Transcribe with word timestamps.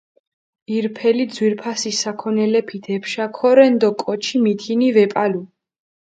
ირფელი 0.75 1.25
ძვირფასი 1.33 1.91
საქონელეფით 1.99 2.85
ეფშა 2.95 3.25
ქორენ 3.37 3.73
დო 3.81 3.89
კოჩი 4.01 4.37
მითინი 4.43 4.89
ვეპალუ. 4.95 5.41